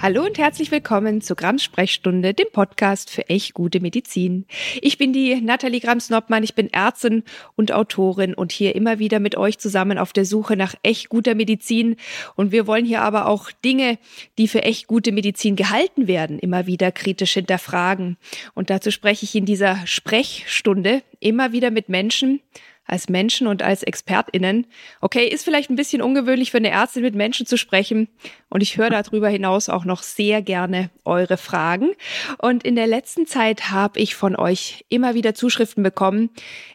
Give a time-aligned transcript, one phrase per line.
[0.00, 4.46] Hallo und herzlich willkommen zur Grams Sprechstunde, dem Podcast für echt gute Medizin.
[4.80, 7.24] Ich bin die Nathalie Grams-Noppmann, ich bin Ärztin
[7.56, 11.34] und Autorin und hier immer wieder mit euch zusammen auf der Suche nach echt guter
[11.34, 11.96] Medizin.
[12.36, 13.98] Und wir wollen hier aber auch Dinge,
[14.38, 18.18] die für echt gute Medizin gehalten werden, immer wieder kritisch hinterfragen.
[18.54, 22.40] Und dazu spreche ich in dieser Sprechstunde immer wieder mit Menschen,
[22.88, 24.66] als Menschen und als ExpertInnen.
[25.00, 28.08] Okay, ist vielleicht ein bisschen ungewöhnlich für eine Ärztin mit Menschen zu sprechen.
[28.48, 31.90] Und ich höre darüber hinaus auch noch sehr gerne eure Fragen.
[32.38, 36.30] Und in der letzten Zeit habe ich von euch immer wieder Zuschriften bekommen,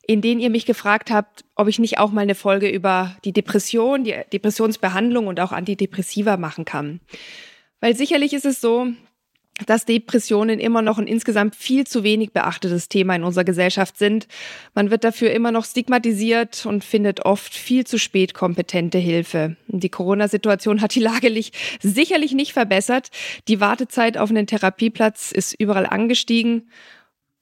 [0.05, 3.33] in denen ihr mich gefragt habt, ob ich nicht auch mal eine Folge über die
[3.33, 6.99] Depression, die Depressionsbehandlung und auch Antidepressiva machen kann.
[7.79, 8.87] Weil sicherlich ist es so,
[9.67, 14.27] dass Depressionen immer noch ein insgesamt viel zu wenig beachtetes Thema in unserer Gesellschaft sind.
[14.73, 19.55] Man wird dafür immer noch stigmatisiert und findet oft viel zu spät kompetente Hilfe.
[19.67, 21.29] Die Corona-Situation hat die Lage
[21.81, 23.09] sicherlich nicht verbessert.
[23.47, 26.69] Die Wartezeit auf einen Therapieplatz ist überall angestiegen.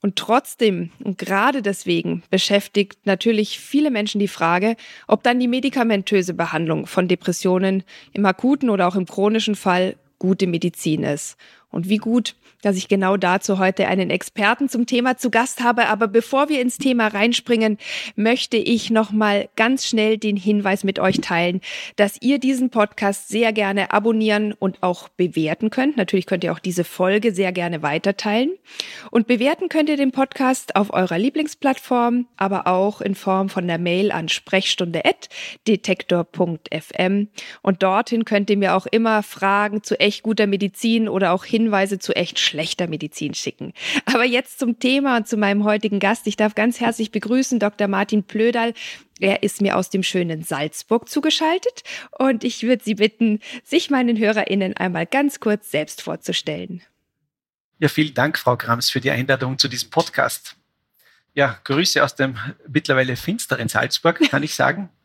[0.03, 4.75] Und trotzdem und gerade deswegen beschäftigt natürlich viele Menschen die Frage,
[5.07, 10.47] ob dann die medikamentöse Behandlung von Depressionen im akuten oder auch im chronischen Fall gute
[10.47, 11.37] Medizin ist.
[11.71, 15.87] Und wie gut, dass ich genau dazu heute einen Experten zum Thema zu Gast habe.
[15.87, 17.79] Aber bevor wir ins Thema reinspringen,
[18.15, 21.61] möchte ich noch mal ganz schnell den Hinweis mit euch teilen,
[21.95, 25.97] dass ihr diesen Podcast sehr gerne abonnieren und auch bewerten könnt.
[25.97, 28.51] Natürlich könnt ihr auch diese Folge sehr gerne weiterteilen.
[29.09, 33.79] Und bewerten könnt ihr den Podcast auf eurer Lieblingsplattform, aber auch in Form von der
[33.79, 37.27] Mail an sprechstunde.detektor.fm.
[37.61, 41.60] Und dorthin könnt ihr mir auch immer Fragen zu echt guter Medizin oder auch Hinweise
[41.99, 43.73] zu echt schlechter Medizin schicken.
[44.05, 46.27] Aber jetzt zum Thema und zu meinem heutigen Gast.
[46.27, 47.87] Ich darf ganz herzlich begrüßen Dr.
[47.87, 48.73] Martin Plödal.
[49.19, 51.83] Er ist mir aus dem schönen Salzburg zugeschaltet
[52.17, 56.81] und ich würde Sie bitten, sich meinen HörerInnen einmal ganz kurz selbst vorzustellen.
[57.79, 60.55] Ja, vielen Dank, Frau Grams, für die Einladung zu diesem Podcast.
[61.33, 64.89] Ja, Grüße aus dem mittlerweile finsteren Salzburg, kann ich sagen.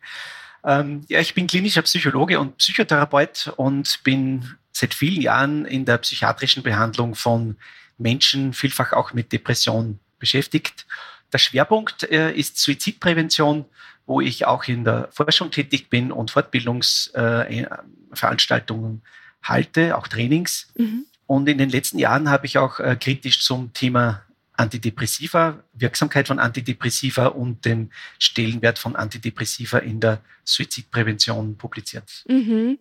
[0.66, 5.98] ähm, ja, ich bin klinischer Psychologe und Psychotherapeut und bin seit vielen Jahren in der
[5.98, 7.56] psychiatrischen Behandlung von
[7.98, 10.86] Menschen, vielfach auch mit Depression beschäftigt.
[11.32, 13.64] Der Schwerpunkt äh, ist Suizidprävention,
[14.06, 19.08] wo ich auch in der Forschung tätig bin und Fortbildungsveranstaltungen äh,
[19.42, 20.68] halte, auch Trainings.
[20.76, 21.06] Mhm.
[21.26, 24.22] Und in den letzten Jahren habe ich auch äh, kritisch zum Thema
[24.56, 32.24] Antidepressiva, Wirksamkeit von Antidepressiva und den Stellenwert von Antidepressiva in der Suizidprävention publiziert.
[32.28, 32.78] Mhm.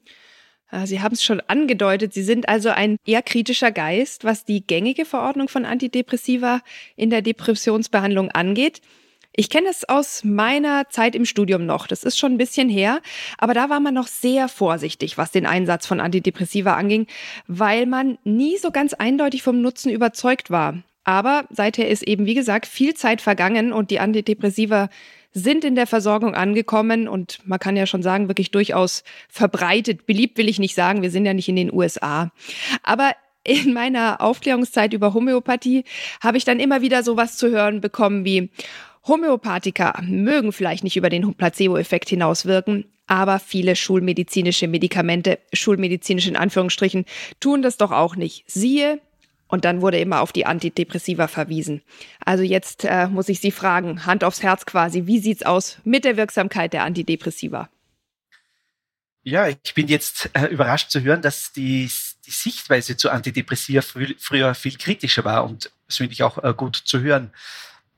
[0.72, 4.66] Äh, Sie haben es schon angedeutet, Sie sind also ein eher kritischer Geist, was die
[4.66, 6.62] gängige Verordnung von Antidepressiva
[6.96, 8.82] in der Depressionsbehandlung angeht.
[9.38, 11.88] Ich kenne es aus meiner Zeit im Studium noch.
[11.88, 13.02] Das ist schon ein bisschen her.
[13.38, 17.08] Aber da war man noch sehr vorsichtig, was den Einsatz von Antidepressiva anging,
[17.46, 20.82] weil man nie so ganz eindeutig vom Nutzen überzeugt war.
[21.06, 24.90] Aber seither ist eben, wie gesagt, viel Zeit vergangen und die Antidepressiva
[25.32, 30.06] sind in der Versorgung angekommen und man kann ja schon sagen, wirklich durchaus verbreitet.
[30.06, 32.32] Beliebt will ich nicht sagen, wir sind ja nicht in den USA.
[32.84, 33.12] Aber
[33.44, 35.84] in meiner Aufklärungszeit über Homöopathie
[36.22, 38.50] habe ich dann immer wieder sowas zu hören bekommen wie
[39.08, 47.06] Homöopathika mögen vielleicht nicht über den Placebo-Effekt hinauswirken, aber viele schulmedizinische Medikamente, schulmedizinisch in Anführungsstrichen,
[47.40, 48.46] tun das doch auch nicht.
[48.48, 49.00] Siehe
[49.48, 51.82] und dann wurde immer auf die Antidepressiva verwiesen.
[52.24, 56.06] Also jetzt äh, muss ich Sie fragen, Hand aufs Herz quasi, wie sieht's aus mit
[56.06, 57.70] der Wirksamkeit der Antidepressiva?
[59.24, 61.90] Ja, ich bin jetzt äh, überrascht zu hören, dass die,
[62.26, 66.54] die Sichtweise zu Antidepressiva frü früher viel kritischer war und das finde ich auch äh,
[66.56, 67.32] gut zu hören.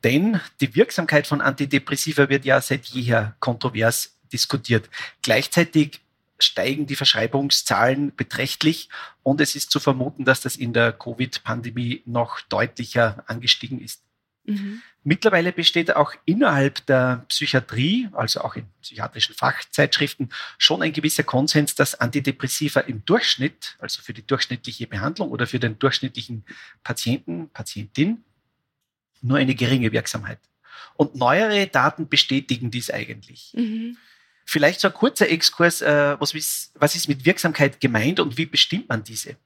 [0.04, 4.88] Denn die Wirksamkeit von Antidepressiva wird ja seit jeher kontrovers diskutiert.
[5.22, 6.00] Gleichzeitig
[6.38, 8.88] steigen die Verschreibungszahlen beträchtlich
[9.22, 14.02] und es ist zu vermuten, dass das in der Covid-Pandemie noch deutlicher angestiegen ist.
[14.44, 14.82] Mhm.
[15.04, 21.74] Mittlerweile besteht auch innerhalb der Psychiatrie, also auch in psychiatrischen Fachzeitschriften, schon ein gewisser Konsens,
[21.74, 26.44] dass Antidepressiva im Durchschnitt, also für die durchschnittliche Behandlung oder für den durchschnittlichen
[26.82, 28.24] Patienten, Patientin,
[29.20, 30.40] nur eine geringe Wirksamkeit.
[30.94, 33.52] Und neuere Daten bestätigen dies eigentlich.
[33.54, 33.96] Mhm.
[34.50, 38.46] Vielleicht so ein kurzer Exkurs, äh, was, ist, was ist mit Wirksamkeit gemeint und wie
[38.46, 39.36] bestimmt man diese?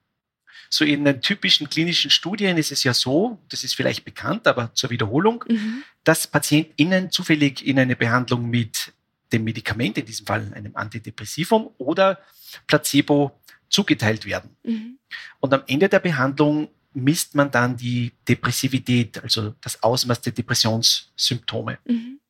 [0.70, 4.72] So in den typischen klinischen Studien ist es ja so, das ist vielleicht bekannt, aber
[4.74, 5.82] zur Wiederholung, mhm.
[6.04, 8.92] dass PatientInnen zufällig in eine Behandlung mit
[9.32, 12.20] dem Medikament, in diesem Fall einem Antidepressivum oder
[12.68, 14.56] Placebo zugeteilt werden.
[14.62, 14.98] Mhm.
[15.40, 21.80] Und am Ende der Behandlung misst man dann die Depressivität, also das Ausmaß der Depressionssymptome.
[21.86, 22.20] Mhm.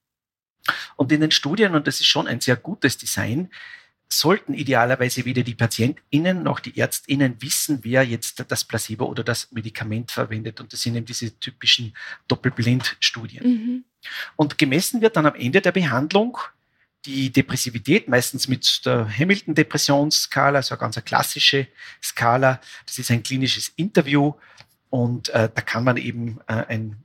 [0.96, 3.50] Und in den Studien, und das ist schon ein sehr gutes Design,
[4.08, 9.50] sollten idealerweise weder die PatientInnen noch die ÄrztInnen wissen, wer jetzt das Placebo oder das
[9.52, 10.60] Medikament verwendet.
[10.60, 11.94] Und das sind eben diese typischen
[12.28, 13.44] Doppelblindstudien.
[13.44, 13.84] Mhm.
[14.36, 16.38] Und gemessen wird dann am Ende der Behandlung
[17.04, 21.66] die Depressivität, meistens mit der Hamilton-Depressionsskala, also eine ganz klassische
[22.02, 22.60] Skala.
[22.86, 24.34] Das ist ein klinisches Interview
[24.90, 27.02] und äh, da kann man eben äh, ein,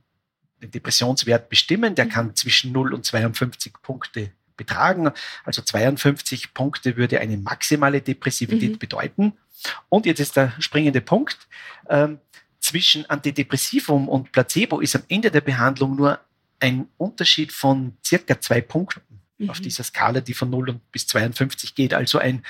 [0.60, 1.94] einen Depressionswert bestimmen.
[1.94, 2.10] Der mhm.
[2.10, 5.10] kann zwischen 0 und 52 Punkte betragen.
[5.44, 8.78] Also 52 Punkte würde eine maximale Depressivität mhm.
[8.78, 9.32] bedeuten.
[9.88, 11.38] Und jetzt ist der springende Punkt.
[11.88, 12.18] Ähm,
[12.60, 16.20] zwischen Antidepressivum und Placebo ist am Ende der Behandlung nur
[16.60, 19.50] ein Unterschied von circa zwei Punkten mhm.
[19.50, 21.94] auf dieser Skala, die von 0 bis 52 geht.
[21.94, 22.44] Also ein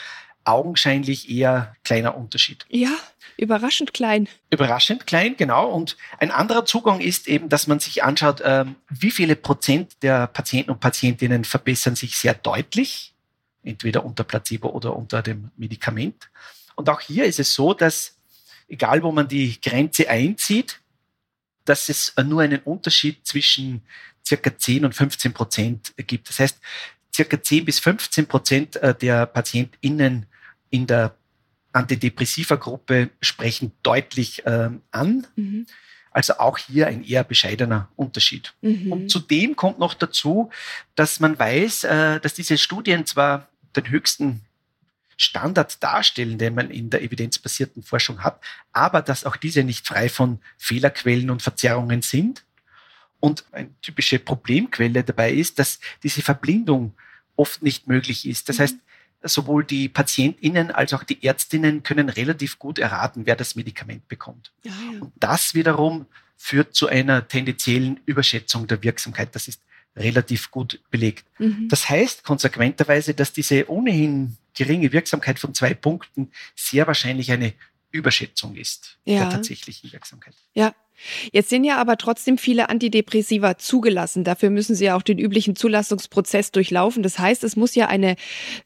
[0.44, 2.64] augenscheinlich eher kleiner Unterschied.
[2.70, 2.96] Ja,
[3.38, 4.29] überraschend klein.
[4.50, 5.70] Überraschend klein, genau.
[5.70, 10.26] Und ein anderer Zugang ist eben, dass man sich anschaut, ähm, wie viele Prozent der
[10.26, 13.14] Patienten und Patientinnen verbessern sich sehr deutlich,
[13.62, 16.31] entweder unter Placebo oder unter dem Medikament.
[16.75, 18.19] Und auch hier ist es so, dass
[18.69, 20.81] egal wo man die Grenze einzieht,
[21.64, 23.82] dass es nur einen Unterschied zwischen
[24.26, 26.29] circa 10 und 15 Prozent gibt.
[26.29, 26.58] Das heißt,
[27.14, 30.26] circa 10 bis 15 Prozent äh, der PatientInnen
[30.70, 31.18] in der
[31.73, 35.26] Antidepressiva-Gruppe sprechen deutlich ähm, an.
[35.37, 35.67] Mhm.
[36.11, 38.55] Also auch hier ein eher bescheidener Unterschied.
[38.62, 38.93] Mhm.
[38.93, 40.50] Und zudem kommt noch dazu,
[40.94, 44.41] dass man weiß, äh, dass diese Studien zwar den höchsten
[45.17, 48.41] Standard darstellen, den man in der evidenzbasierten Forschung hat,
[48.73, 52.44] aber dass auch diese nicht frei von Fehlerquellen und Verzerrungen sind.
[53.20, 56.94] Und eine typische Problemquelle dabei ist, dass diese Verblindung
[57.35, 58.49] oft nicht möglich ist.
[58.49, 58.62] Das mhm.
[58.62, 58.76] heißt,
[59.23, 64.53] sowohl die PatientInnen als auch die Ärztinnen können relativ gut erraten, wer das Medikament bekommt.
[64.62, 65.00] Ja, ja.
[65.00, 66.06] Und das wiederum
[66.37, 69.35] führt zu einer tendenziellen Überschätzung der Wirksamkeit.
[69.35, 69.61] Das ist
[69.97, 71.25] relativ gut belegt.
[71.38, 71.69] Mhm.
[71.69, 77.55] Das heißt konsequenterweise, dass diese ohnehin geringe Wirksamkeit von zwei Punkten sehr wahrscheinlich eine
[77.91, 79.20] Überschätzung ist ja.
[79.20, 80.35] der tatsächlichen Wirksamkeit.
[80.55, 80.75] Ja,
[81.32, 84.24] Jetzt sind ja aber trotzdem viele Antidepressiva zugelassen.
[84.24, 87.02] Dafür müssen sie ja auch den üblichen Zulassungsprozess durchlaufen.
[87.02, 88.16] Das heißt, es muss ja eine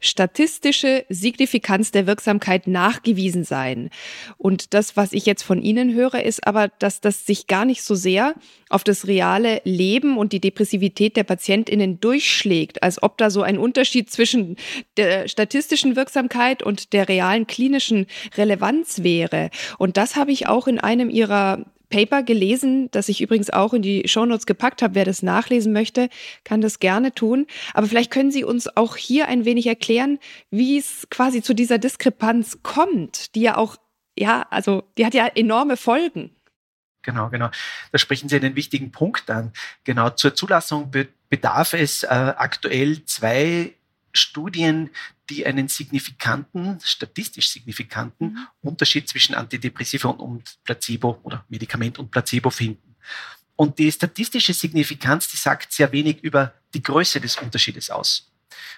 [0.00, 3.90] statistische Signifikanz der Wirksamkeit nachgewiesen sein.
[4.38, 7.82] Und das, was ich jetzt von Ihnen höre, ist aber, dass das sich gar nicht
[7.82, 8.34] so sehr
[8.68, 13.58] auf das reale Leben und die Depressivität der Patientinnen durchschlägt, als ob da so ein
[13.58, 14.56] Unterschied zwischen
[14.96, 18.06] der statistischen Wirksamkeit und der realen klinischen
[18.36, 19.50] Relevanz wäre.
[19.78, 23.82] Und das habe ich auch in einem Ihrer Paper gelesen, das ich übrigens auch in
[23.82, 24.96] die Shownotes gepackt habe.
[24.96, 26.08] Wer das nachlesen möchte,
[26.42, 27.46] kann das gerne tun.
[27.74, 30.18] Aber vielleicht können Sie uns auch hier ein wenig erklären,
[30.50, 33.76] wie es quasi zu dieser Diskrepanz kommt, die ja auch,
[34.18, 36.34] ja, also die hat ja enorme Folgen.
[37.02, 37.50] Genau, genau.
[37.90, 39.52] Da sprechen Sie einen wichtigen Punkt an.
[39.84, 40.90] Genau, zur Zulassung
[41.28, 43.74] bedarf es äh, aktuell zwei
[44.12, 44.90] Studien,
[45.30, 48.48] die einen signifikanten, statistisch signifikanten mhm.
[48.60, 52.96] Unterschied zwischen Antidepressiva und Placebo oder Medikament und Placebo finden.
[53.56, 58.32] Und die statistische Signifikanz, die sagt sehr wenig über die Größe des Unterschiedes aus.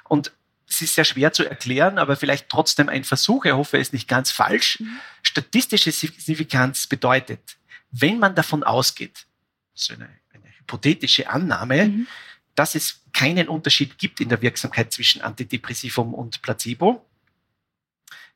[0.04, 0.32] Und
[0.69, 3.44] es ist sehr schwer zu erklären, aber vielleicht trotzdem ein Versuch.
[3.44, 4.80] Ich hoffe, es ist nicht ganz falsch.
[4.80, 4.98] Mhm.
[5.22, 7.56] Statistische Signifikanz bedeutet,
[7.90, 9.26] wenn man davon ausgeht,
[9.75, 12.06] so eine, eine hypothetische Annahme, mhm
[12.54, 17.06] dass es keinen Unterschied gibt in der Wirksamkeit zwischen Antidepressivum und Placebo.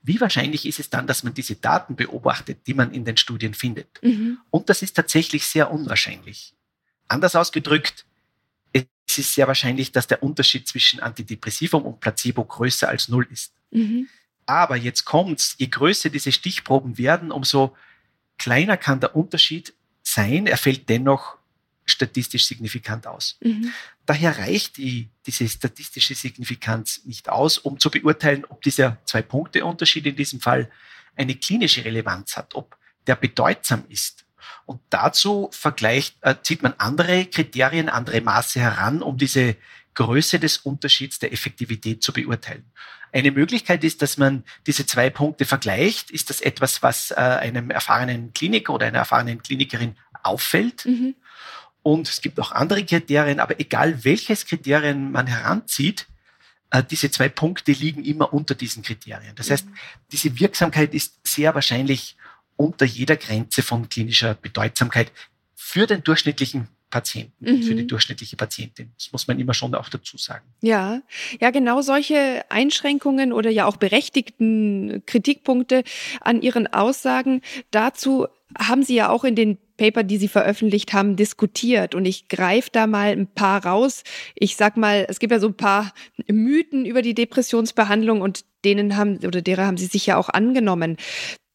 [0.01, 3.53] Wie wahrscheinlich ist es dann, dass man diese Daten beobachtet, die man in den Studien
[3.53, 4.03] findet?
[4.03, 4.39] Mhm.
[4.51, 6.55] Und das ist tatsächlich sehr unwahrscheinlich.
[7.09, 8.07] Anders ausgedrückt,
[8.73, 13.53] es ist sehr wahrscheinlich, dass der Unterschied zwischen Antidepressivum und Placebo größer als null ist.
[13.71, 14.09] Mhm.
[14.47, 17.77] Aber jetzt kommt's, je größer diese Stichproben werden, umso
[18.39, 20.47] kleiner kann der Unterschied sein.
[20.47, 21.38] Er fällt dennoch
[21.91, 23.37] statistisch signifikant aus.
[23.41, 23.73] Mhm.
[24.07, 30.17] Daher reicht die, diese statistische Signifikanz nicht aus, um zu beurteilen, ob dieser Zwei-Punkte-Unterschied in
[30.17, 30.71] diesem Fall
[31.17, 32.77] eine klinische Relevanz hat, ob
[33.07, 34.25] der bedeutsam ist.
[34.67, 39.57] Und dazu vergleicht, äh, zieht man andere Kriterien, andere Maße heran, um diese
[39.95, 42.71] Größe des Unterschieds der Effektivität zu beurteilen.
[43.11, 46.11] Eine Möglichkeit ist, dass man diese zwei Punkte vergleicht.
[46.11, 50.85] Ist das etwas, was äh, einem erfahrenen Kliniker oder einer erfahrenen Klinikerin auffällt?
[50.85, 51.17] Mhm.
[51.89, 56.07] Und es gibt auch andere Kriterien, aber egal welches Kriterien man heranzieht,
[56.71, 59.35] äh, diese zwei Punkte liegen immer unter diesen Kriterien.
[59.37, 59.75] Das heißt, mhm.
[60.13, 62.19] diese Wirksamkeit ist sehr wahrscheinlich
[62.57, 65.11] unter jeder Grenze von klinischer Bedeutsamkeit
[65.55, 67.63] für den durchschnittlichen Patienten, mhm.
[67.63, 68.93] für die durchschnittliche Patientin.
[68.99, 70.45] Das muss man immer schon auch dazu sagen.
[70.61, 71.01] Ja,
[71.41, 75.85] ja, genau solche Einschränkungen oder ja auch berechtigten Kritikpunkte
[76.21, 77.41] an Ihren Aussagen.
[77.71, 78.27] Dazu
[78.59, 81.95] haben Sie ja auch in den Paper, die Sie veröffentlicht haben, diskutiert.
[81.95, 84.03] Und ich greife da mal ein paar raus.
[84.35, 85.95] Ich sag mal, es gibt ja so ein paar
[86.27, 90.99] Mythen über die Depressionsbehandlung und denen haben oder derer haben Sie sich ja auch angenommen.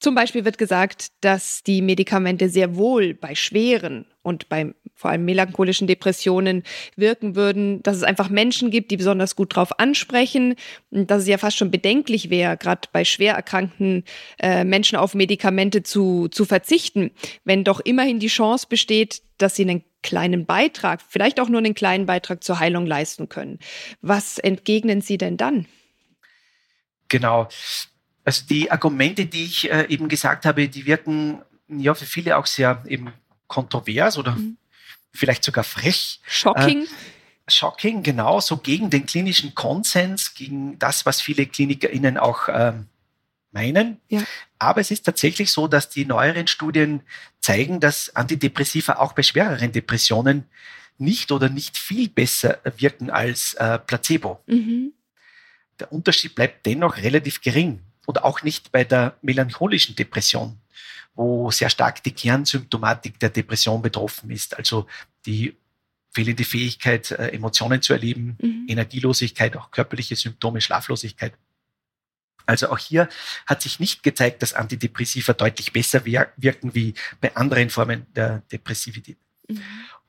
[0.04, 5.24] Zum Beispiel wird gesagt, dass die Medikamente sehr wohl bei schweren und bei vor allem
[5.24, 6.64] melancholischen Depressionen
[6.98, 10.56] wirken würden, dass es einfach Menschen gibt, die besonders gut drauf ansprechen,
[10.92, 14.04] dass es ja fast schon bedenklich wäre, gerade bei schwer erkrankten
[14.40, 17.12] äh, Menschen auf Medikamente zu, zu verzichten,
[17.46, 21.76] wenn doch immerhin die Chance besteht, dass sie einen kleinen Beitrag, vielleicht auch nur einen
[21.76, 23.58] kleinen Beitrag zur Heilung leisten können.
[24.02, 25.66] Was entgegnen Sie denn dann?
[27.08, 27.48] Genau.
[28.26, 32.46] Also die Argumente, die ich äh, eben gesagt habe, die wirken ja für viele auch
[32.46, 33.12] sehr eben
[33.48, 34.58] kontrovers oder mhm.
[35.14, 36.20] vielleicht sogar frech.
[36.26, 36.84] Shocking.
[36.84, 42.74] Äh, shocking, genau, so gegen den klinischen Konsens, gegen das, was viele KlinikerInnen auch äh,
[43.52, 44.00] meinen.
[44.08, 44.24] Ja.
[44.58, 47.02] Aber es ist tatsächlich so, dass die neueren Studien
[47.42, 50.46] zeigen, dass Antidepressiva auch bei schwereren Depressionen
[50.98, 54.42] nicht oder nicht viel besser wirken als äh, Placebo.
[54.48, 54.94] Mhm.
[55.80, 60.60] Der Unterschied bleibt dennoch relativ gering und auch nicht bei der melancholischen Depression,
[61.16, 64.88] wo sehr stark die Kernsymptomatik der Depression betroffen ist, also
[65.26, 65.56] die
[66.14, 68.68] fehlende Fähigkeit, äh, Emotionen zu erleben, mhm.
[68.68, 71.34] Energielosigkeit, auch körperliche Symptome, Schlaflosigkeit.
[72.46, 73.10] Also auch hier
[73.46, 79.18] hat sich nicht gezeigt, dass Antidepressiva deutlich besser wirken wie bei anderen Formen der Depressivität.
[79.48, 79.62] Mhm.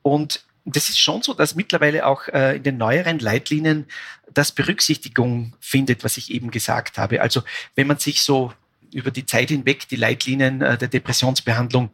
[0.03, 3.87] Und das ist schon so, dass mittlerweile auch äh, in den neueren Leitlinien
[4.33, 7.21] das Berücksichtigung findet, was ich eben gesagt habe.
[7.21, 7.43] Also
[7.75, 8.53] wenn man sich so
[8.93, 11.91] über die Zeit hinweg die Leitlinien äh, der Depressionsbehandlung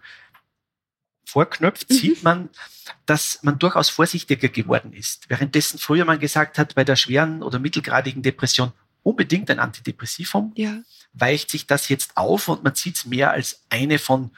[1.24, 1.94] vorknöpft, mhm.
[1.94, 2.48] sieht man,
[3.06, 5.28] dass man durchaus vorsichtiger geworden ist.
[5.28, 8.72] Währenddessen früher man gesagt hat, bei der schweren oder mittelgradigen Depression
[9.02, 10.78] unbedingt ein Antidepressivum, ja.
[11.12, 14.30] weicht sich das jetzt auf und man sieht es mehr als eine von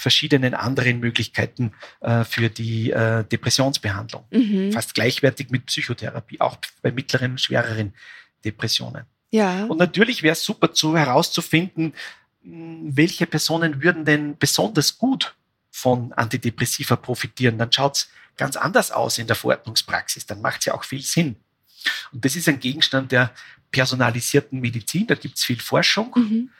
[0.00, 4.24] verschiedenen anderen Möglichkeiten äh, für die äh, Depressionsbehandlung.
[4.30, 4.72] Mhm.
[4.72, 7.94] Fast gleichwertig mit Psychotherapie, auch bei mittleren, schwereren
[8.44, 9.04] Depressionen.
[9.30, 9.64] Ja.
[9.66, 11.94] Und natürlich wäre es super zu herauszufinden,
[12.42, 15.34] welche Personen würden denn besonders gut
[15.70, 17.58] von Antidepressiva profitieren.
[17.58, 20.26] Dann schaut es ganz anders aus in der Verordnungspraxis.
[20.26, 21.36] Dann macht es ja auch viel Sinn.
[22.12, 23.32] Und das ist ein Gegenstand der
[23.70, 25.06] personalisierten Medizin.
[25.06, 26.50] Da gibt es viel Forschung, mhm.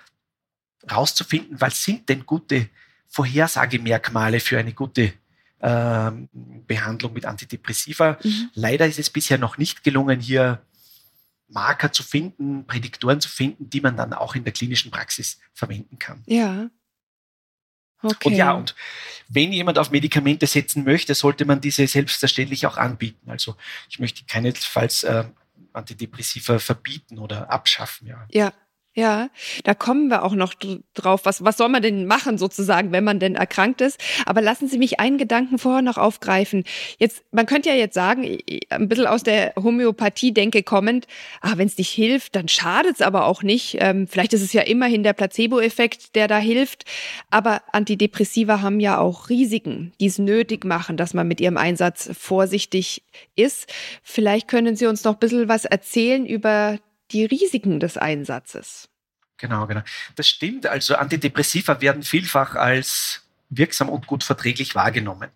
[0.90, 2.68] rauszufinden, was sind denn gute
[3.10, 5.12] Vorhersagemerkmale für eine gute
[5.60, 6.28] ähm,
[6.66, 8.18] Behandlung mit Antidepressiva.
[8.22, 8.50] Mhm.
[8.54, 10.62] Leider ist es bisher noch nicht gelungen, hier
[11.48, 15.98] Marker zu finden, Prädiktoren zu finden, die man dann auch in der klinischen Praxis verwenden
[15.98, 16.22] kann.
[16.26, 16.70] Ja.
[18.02, 18.28] Okay.
[18.28, 18.74] Und ja, und
[19.28, 23.30] wenn jemand auf Medikamente setzen möchte, sollte man diese selbstverständlich auch anbieten.
[23.30, 23.56] Also
[23.90, 25.24] ich möchte keinesfalls äh,
[25.74, 28.06] Antidepressiva verbieten oder abschaffen.
[28.06, 28.26] Ja.
[28.30, 28.52] ja,
[28.92, 29.30] ja,
[29.62, 30.52] da kommen wir auch noch
[30.94, 31.20] drauf.
[31.24, 34.00] Was, was soll man denn machen sozusagen, wenn man denn erkrankt ist?
[34.26, 36.64] Aber lassen Sie mich einen Gedanken vorher noch aufgreifen.
[36.98, 41.06] Jetzt, man könnte ja jetzt sagen, ein bisschen aus der Homöopathie-Denke kommend,
[41.40, 43.76] ah, wenn es nicht hilft, dann schadet es aber auch nicht.
[43.78, 46.84] Ähm, vielleicht ist es ja immerhin der Placebo-Effekt, der da hilft.
[47.30, 52.10] Aber Antidepressiva haben ja auch Risiken, die es nötig machen, dass man mit ihrem Einsatz
[52.12, 53.04] vorsichtig
[53.36, 53.72] ist.
[54.02, 56.80] Vielleicht können Sie uns noch ein bisschen was erzählen über
[57.12, 58.88] die Risiken des Einsatzes.
[59.36, 59.82] Genau, genau.
[60.16, 60.66] Das stimmt.
[60.66, 65.30] Also Antidepressiva werden vielfach als wirksam und gut verträglich wahrgenommen.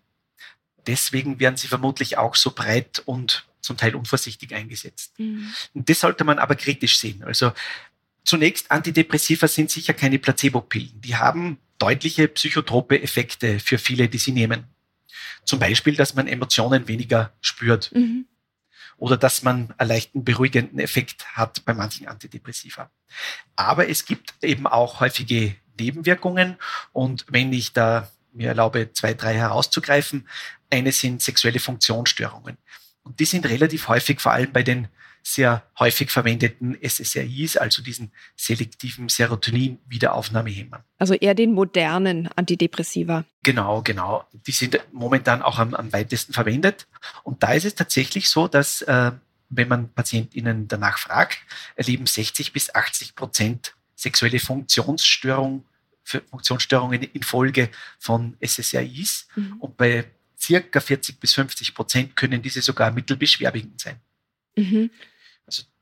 [0.87, 5.19] Deswegen werden sie vermutlich auch so breit und zum Teil unvorsichtig eingesetzt.
[5.19, 5.51] Mhm.
[5.73, 7.23] Und das sollte man aber kritisch sehen.
[7.23, 7.51] Also
[8.23, 11.01] zunächst, Antidepressiva sind sicher keine Placebo-Pillen.
[11.01, 14.65] Die haben deutliche psychotrope Effekte für viele, die sie nehmen.
[15.45, 17.91] Zum Beispiel, dass man Emotionen weniger spürt.
[17.93, 18.27] Mhm
[18.97, 22.89] oder dass man einen leichten beruhigenden Effekt hat bei manchen Antidepressiva.
[23.55, 26.57] Aber es gibt eben auch häufige Nebenwirkungen
[26.93, 30.27] und wenn ich da mir erlaube, zwei, drei herauszugreifen,
[30.69, 32.57] eine sind sexuelle Funktionsstörungen.
[33.03, 34.87] Und die sind relativ häufig vor allem bei den
[35.27, 40.83] sehr häufig verwendeten SSRIs, also diesen selektiven Serotonin-Wiederaufnahmehemmern.
[40.99, 43.25] Also eher den modernen Antidepressiva.
[43.41, 44.27] Genau, genau.
[44.45, 46.85] Die sind momentan auch am, am weitesten verwendet.
[47.23, 49.13] Und da ist es tatsächlich so, dass äh,
[49.49, 51.39] wenn man PatientInnen danach fragt,
[51.75, 55.65] erleben 60 bis 80 Prozent sexuelle Funktionsstörung,
[56.03, 59.27] Funktionsstörungen infolge von SSRIs.
[59.35, 59.57] Mhm.
[59.57, 60.05] Und bei
[60.39, 63.99] circa 40 bis 50 Prozent können diese sogar mittelbeschwerwegend sein.
[64.55, 64.91] Mhm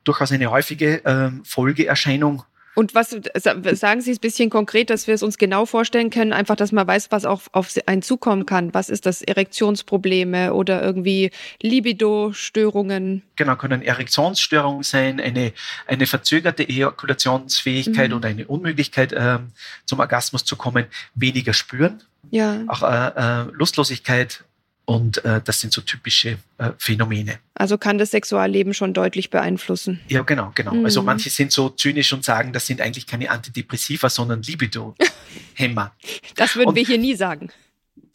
[0.04, 2.44] durchaus eine häufige ähm, Folgeerscheinung
[2.76, 6.34] Und was sagen Sie es ein bisschen konkret, dass wir es uns genau vorstellen können,
[6.34, 8.74] einfach, dass man weiß, was auch auf einen zukommen kann.
[8.74, 9.22] Was ist das?
[9.22, 11.32] Erektionsprobleme oder irgendwie
[11.62, 13.22] Libido-Störungen?
[13.36, 15.54] Genau, können Erektionsstörungen sein, eine,
[15.86, 18.18] eine verzögerte Ejakulationsfähigkeit mhm.
[18.18, 19.52] oder eine Unmöglichkeit ähm,
[19.86, 22.64] zum Orgasmus zu kommen, weniger spüren, ja.
[22.68, 24.44] auch äh, äh, Lustlosigkeit,
[24.86, 27.40] und äh, das sind so typische äh, Phänomene.
[27.54, 30.02] Also kann das Sexualleben schon deutlich beeinflussen.
[30.10, 30.72] Ja, genau, genau.
[30.72, 30.86] Also mhm.
[30.86, 35.96] Also manche sind so zynisch und sagen, das sind eigentlich keine Antidepressiva, sondern Libido-Hämmer.
[36.36, 37.50] das würden und, wir hier nie sagen.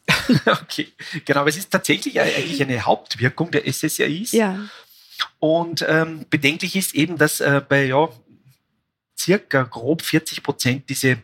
[0.45, 0.89] okay,
[1.25, 1.41] genau.
[1.41, 4.31] Aber es ist tatsächlich eigentlich eine Hauptwirkung der SSRIs.
[4.31, 4.59] Ja.
[5.39, 8.09] Und ähm, bedenklich ist eben, dass äh, bei ja,
[9.17, 11.17] circa grob 40 Prozent diese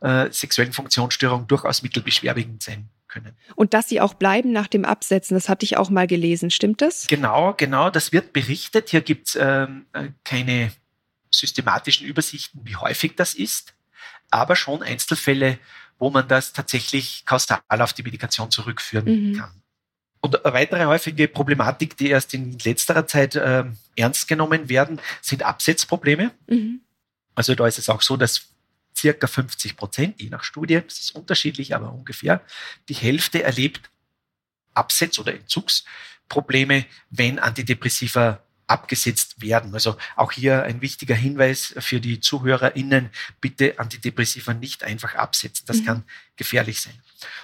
[0.00, 3.36] äh, sexuellen Funktionsstörungen durchaus mittelbeschwerwegend sein können.
[3.54, 6.82] Und dass sie auch bleiben nach dem Absetzen, das hatte ich auch mal gelesen, stimmt
[6.82, 7.06] das?
[7.06, 8.90] Genau, genau, das wird berichtet.
[8.90, 10.72] Hier gibt es ähm, äh, keine
[11.30, 13.74] systematischen Übersichten, wie häufig das ist,
[14.30, 15.58] aber schon Einzelfälle,
[15.98, 19.36] wo man das tatsächlich kausal auf die Medikation zurückführen mhm.
[19.36, 19.50] kann.
[20.20, 23.64] Und eine weitere häufige Problematik, die erst in letzterer Zeit äh,
[23.96, 26.32] ernst genommen werden, sind Absetzprobleme.
[26.48, 26.80] Mhm.
[27.34, 28.48] Also da ist es auch so, dass
[28.98, 32.42] circa 50 Prozent, je nach Studie, das ist unterschiedlich, aber ungefähr,
[32.88, 33.90] die Hälfte erlebt
[34.74, 39.72] Absetz- oder Entzugsprobleme, wenn Antidepressiva abgesetzt werden.
[39.72, 45.64] Also auch hier ein wichtiger Hinweis für die ZuhörerInnen, bitte Antidepressiva nicht einfach absetzen.
[45.66, 45.84] Das mhm.
[45.86, 46.04] kann
[46.36, 46.94] gefährlich sein.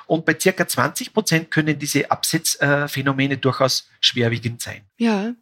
[0.06, 4.82] Und bei circa 20 Prozent können diese Absetzphänomene durchaus schwerwiegend sein.
[4.99, 5.32] Ja,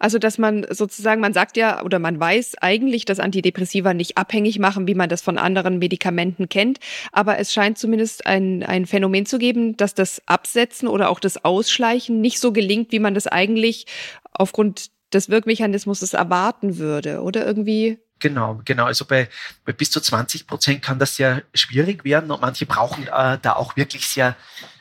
[0.00, 4.58] also, dass man sozusagen, man sagt ja oder man weiß eigentlich, dass Antidepressiva nicht abhängig
[4.58, 6.78] machen, wie man das von anderen Medikamenten kennt.
[7.12, 11.44] Aber es scheint zumindest ein, ein Phänomen zu geben, dass das Absetzen oder auch das
[11.44, 13.86] Ausschleichen nicht so gelingt, wie man das eigentlich
[14.32, 17.20] aufgrund des Wirkmechanismus erwarten würde.
[17.20, 18.84] Oder irgendwie Genau, genau.
[18.84, 19.28] Also bei,
[19.64, 23.54] bei bis zu 20 Prozent kann das sehr schwierig werden und manche brauchen äh, da
[23.54, 24.36] auch wirklich sehr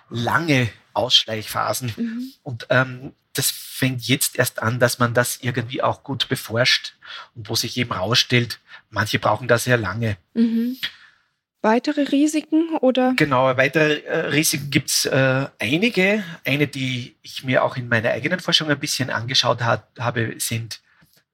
[0.10, 1.94] lange Ausschleichphasen.
[1.96, 2.34] Mhm.
[2.44, 6.95] Und ähm, das fängt jetzt erst an, dass man das irgendwie auch gut beforscht
[7.36, 8.59] und wo sich eben rausstellt,
[8.89, 10.17] manche brauchen da sehr lange.
[10.33, 10.77] Mhm.
[11.62, 13.13] Weitere Risiken oder?
[13.17, 16.24] Genau, weitere äh, Risiken gibt es äh, einige.
[16.45, 20.81] Eine, die ich mir auch in meiner eigenen Forschung ein bisschen angeschaut hat, habe, sind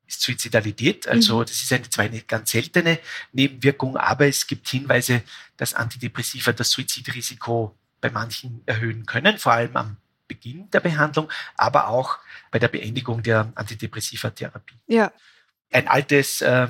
[0.08, 1.08] ist Suizidalität.
[1.08, 1.46] Also mhm.
[1.46, 3.00] das ist eine zwar eine ganz seltene
[3.34, 5.24] Nebenwirkung, aber es gibt Hinweise,
[5.58, 11.88] dass Antidepressiva das Suizidrisiko bei manchen erhöhen können, vor allem am Beginn der Behandlung, aber
[11.88, 12.18] auch
[12.52, 14.76] bei der Beendigung der Antidepressiva Therapie.
[14.88, 15.12] Ja.
[15.72, 16.68] Ein altes, äh,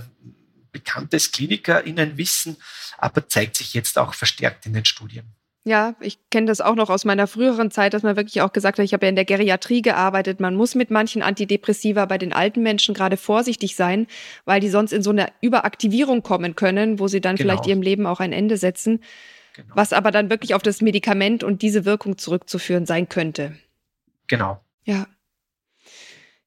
[0.72, 2.58] bekanntes KlinikerInnenwissen,
[2.98, 5.36] aber zeigt sich jetzt auch verstärkt in den Studien.
[5.68, 8.78] Ja, ich kenne das auch noch aus meiner früheren Zeit, dass man wirklich auch gesagt
[8.78, 12.34] hat, ich habe ja in der Geriatrie gearbeitet, man muss mit manchen Antidepressiva bei den
[12.34, 14.06] alten Menschen gerade vorsichtig sein,
[14.46, 17.50] weil die sonst in so eine Überaktivierung kommen können, wo sie dann genau.
[17.50, 19.00] vielleicht ihrem Leben auch ein Ende setzen.
[19.56, 19.76] Genau.
[19.76, 23.56] Was aber dann wirklich auf das Medikament und diese Wirkung zurückzuführen sein könnte.
[24.28, 24.62] Genau.
[24.84, 25.08] Ja.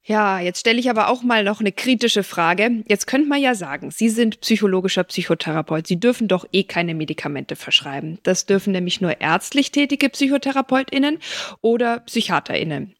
[0.08, 2.82] Ja, jetzt stelle ich aber auch mal noch eine kritische Frage.
[2.88, 5.86] Jetzt könnte man ja sagen, Sie sind psychologischer Psychotherapeut.
[5.86, 8.18] Sie dürfen doch eh keine Medikamente verschreiben.
[8.22, 11.18] Das dürfen nämlich nur ärztlich tätige PsychotherapeutInnen
[11.60, 12.94] oder PsychiaterInnen.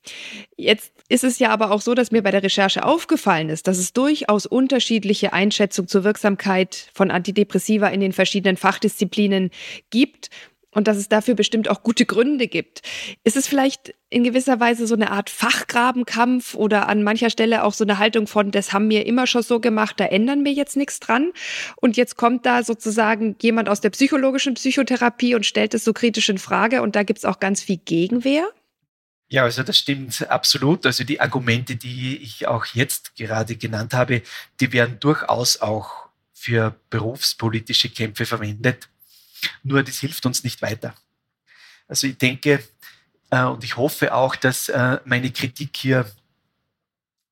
[0.59, 3.79] Jetzt ist es ja aber auch so, dass mir bei der Recherche aufgefallen ist, dass
[3.79, 9.51] es durchaus unterschiedliche Einschätzungen zur Wirksamkeit von Antidepressiva in den verschiedenen Fachdisziplinen
[9.91, 10.31] gibt
[10.73, 12.83] und dass es dafür bestimmt auch gute Gründe gibt.
[13.25, 17.73] Ist es vielleicht in gewisser Weise so eine Art Fachgrabenkampf oder an mancher Stelle auch
[17.73, 20.77] so eine Haltung von, das haben wir immer schon so gemacht, da ändern wir jetzt
[20.77, 21.33] nichts dran.
[21.77, 26.29] Und jetzt kommt da sozusagen jemand aus der psychologischen Psychotherapie und stellt es so kritisch
[26.29, 28.47] in Frage und da gibt es auch ganz viel Gegenwehr?
[29.29, 30.87] Ja, also das stimmt absolut.
[30.87, 34.23] Also die Argumente, die ich auch jetzt gerade genannt habe,
[34.61, 38.89] die werden durchaus auch für berufspolitische Kämpfe verwendet.
[39.63, 40.95] Nur das hilft uns nicht weiter.
[41.89, 42.65] Also ich denke
[43.31, 46.11] äh, und ich hoffe auch, dass äh, meine Kritik hier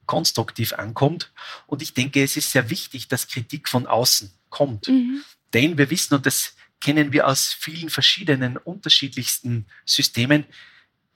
[0.07, 1.33] konstruktiv ankommt.
[1.67, 4.89] Und ich denke, es ist sehr wichtig, dass Kritik von außen kommt.
[4.89, 5.23] Mhm.
[5.53, 10.45] Denn wir wissen, und das kennen wir aus vielen verschiedenen, unterschiedlichsten Systemen,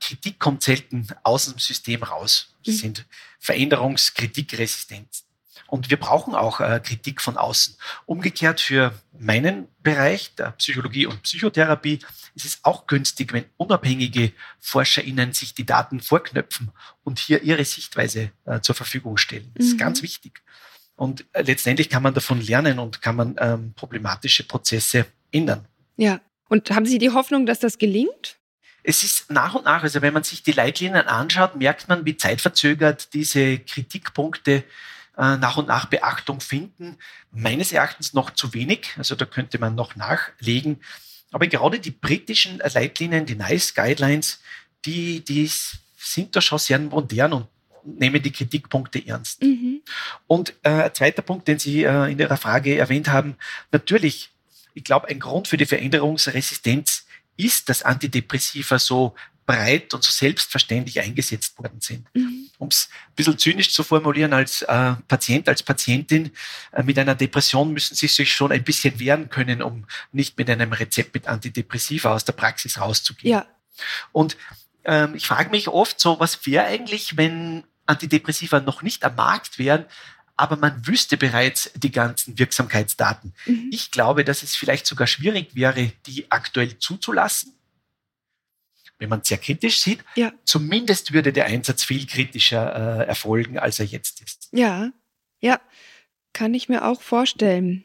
[0.00, 2.54] Kritik kommt selten aus dem System raus.
[2.64, 2.78] Das mhm.
[2.78, 3.06] sind
[3.38, 5.22] Veränderungskritikresistenten.
[5.66, 7.76] Und wir brauchen auch äh, Kritik von außen.
[8.06, 12.00] Umgekehrt für meinen Bereich der Psychologie und Psychotherapie
[12.34, 16.72] ist es auch günstig, wenn unabhängige ForscherInnen sich die Daten vorknöpfen
[17.04, 19.52] und hier ihre Sichtweise äh, zur Verfügung stellen.
[19.54, 19.72] Das mhm.
[19.72, 20.42] ist ganz wichtig.
[20.96, 25.66] Und äh, letztendlich kann man davon lernen und kann man ähm, problematische Prozesse ändern.
[25.96, 26.20] Ja.
[26.48, 28.39] Und haben Sie die Hoffnung, dass das gelingt?
[28.82, 32.16] Es ist nach und nach, also wenn man sich die Leitlinien anschaut, merkt man, wie
[32.16, 34.64] zeitverzögert diese Kritikpunkte
[35.16, 36.96] äh, nach und nach Beachtung finden.
[37.30, 40.80] Meines Erachtens noch zu wenig, also da könnte man noch nachlegen.
[41.30, 44.40] Aber gerade die britischen Leitlinien, die NICE Guidelines,
[44.84, 45.50] die, die
[45.96, 47.48] sind da schon sehr modern und
[47.84, 49.42] nehmen die Kritikpunkte ernst.
[49.42, 49.82] Mhm.
[50.26, 53.36] Und äh, ein zweiter Punkt, den Sie äh, in Ihrer Frage erwähnt haben,
[53.72, 54.30] natürlich,
[54.74, 57.06] ich glaube, ein Grund für die Veränderungsresistenz
[57.44, 59.14] ist, dass Antidepressiva so
[59.46, 62.06] breit und so selbstverständlich eingesetzt worden sind.
[62.14, 62.50] Mhm.
[62.58, 66.30] Um es ein bisschen zynisch zu formulieren, als äh, Patient, als Patientin
[66.72, 70.48] äh, mit einer Depression müssen Sie sich schon ein bisschen wehren können, um nicht mit
[70.48, 73.32] einem Rezept mit Antidepressiva aus der Praxis rauszugehen.
[73.32, 73.46] Ja.
[74.12, 74.36] Und
[74.84, 79.58] ähm, ich frage mich oft so, was wäre eigentlich, wenn Antidepressiva noch nicht am Markt
[79.58, 79.84] wären,
[80.40, 83.34] aber man wüsste bereits die ganzen Wirksamkeitsdaten.
[83.46, 83.68] Mhm.
[83.70, 87.52] Ich glaube, dass es vielleicht sogar schwierig wäre, die aktuell zuzulassen
[89.00, 90.30] wenn man es sehr kritisch sieht, ja.
[90.44, 94.50] zumindest würde der Einsatz viel kritischer äh, erfolgen, als er jetzt ist.
[94.52, 94.92] Ja,
[95.40, 95.58] ja,
[96.34, 97.84] kann ich mir auch vorstellen.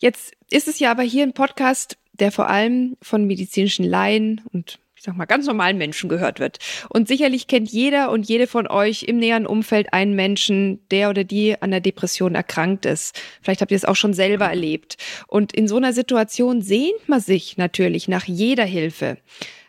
[0.00, 4.78] Jetzt ist es ja aber hier ein Podcast, der vor allem von medizinischen Laien und
[5.00, 6.58] ich sag mal, ganz normalen Menschen gehört wird.
[6.90, 11.24] Und sicherlich kennt jeder und jede von euch im näheren Umfeld einen Menschen, der oder
[11.24, 13.18] die an der Depression erkrankt ist.
[13.40, 14.98] Vielleicht habt ihr es auch schon selber erlebt.
[15.26, 19.16] Und in so einer Situation sehnt man sich natürlich nach jeder Hilfe.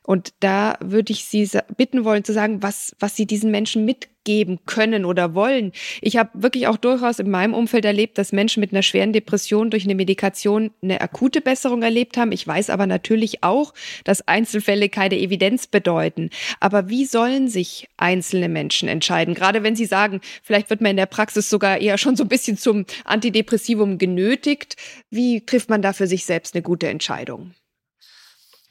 [0.04, 4.60] Und da würde ich Sie bitten wollen zu sagen, was, was Sie diesen Menschen mitgeben
[4.66, 5.72] können oder wollen.
[6.02, 9.70] Ich habe wirklich auch durchaus in meinem Umfeld erlebt, dass Menschen mit einer schweren Depression
[9.70, 12.32] durch eine Medikation eine akute Besserung erlebt haben.
[12.32, 16.32] Ich weiß aber natürlich auch, dass Einzelfälle keine Evidenz bedeuten.
[16.60, 19.36] Aber wie sollen sich einzelne Menschen entscheiden?
[19.36, 22.30] Gerade wenn Sie sagen, vielleicht wird man in der Praxis sogar eher schon so ein
[22.30, 24.78] bisschen zum Antidepressivum genötigt.
[25.12, 27.54] Wie trifft man da für sich selbst eine gute Entscheidung?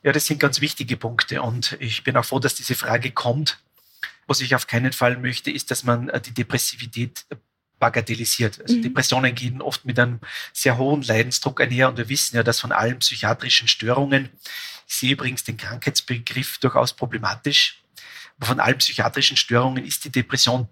[0.02, 3.58] Ja, das sind ganz wichtige Punkte und ich bin auch froh, dass diese Frage kommt.
[4.26, 7.26] Was ich auf keinen Fall möchte, ist, dass man äh, die Depressivität
[7.78, 8.60] bagatellisiert.
[8.60, 8.82] Also mhm.
[8.82, 10.20] Depressionen gehen oft mit einem
[10.52, 14.28] sehr hohen Leidensdruck einher und wir wissen ja, dass von allen psychiatrischen Störungen,
[14.86, 17.82] ich sehe übrigens den Krankheitsbegriff durchaus problematisch,
[18.36, 20.68] aber von allen psychiatrischen Störungen ist die Depression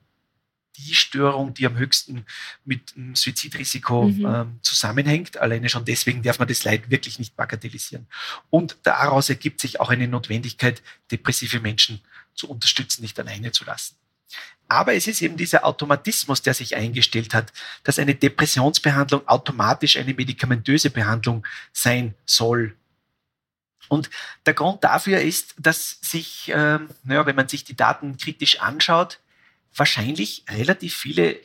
[0.78, 2.24] die Störung, die am höchsten
[2.64, 4.26] mit dem Suizidrisiko mhm.
[4.26, 5.36] ähm, zusammenhängt.
[5.36, 8.06] Alleine schon deswegen darf man das Leid wirklich nicht bagatellisieren.
[8.50, 12.00] Und daraus ergibt sich auch eine Notwendigkeit, depressive Menschen
[12.34, 13.96] zu unterstützen, nicht alleine zu lassen.
[14.68, 17.52] Aber es ist eben dieser Automatismus, der sich eingestellt hat,
[17.84, 22.76] dass eine Depressionsbehandlung automatisch eine medikamentöse Behandlung sein soll.
[23.88, 24.10] Und
[24.44, 29.18] der Grund dafür ist, dass sich, äh, naja, wenn man sich die Daten kritisch anschaut,
[29.78, 31.40] wahrscheinlich relativ viele